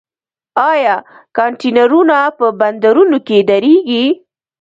آیا 0.71 0.95
کانټینرونه 1.37 2.17
په 2.37 2.45
بندرونو 2.59 3.17
کې 3.27 3.37
دریږي؟ 3.49 4.05